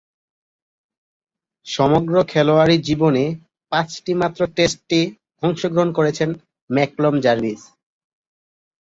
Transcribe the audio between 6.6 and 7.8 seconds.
Malcolm Jarvis.